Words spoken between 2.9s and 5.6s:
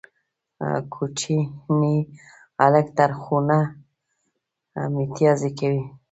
تر خوټه ميتيازې